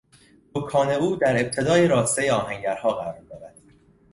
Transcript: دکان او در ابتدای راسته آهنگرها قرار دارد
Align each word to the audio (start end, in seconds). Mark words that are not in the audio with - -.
دکان 0.55 0.89
او 0.91 1.15
در 1.15 1.41
ابتدای 1.41 1.87
راسته 1.87 2.33
آهنگرها 2.33 2.89
قرار 2.93 3.19
دارد 3.21 3.55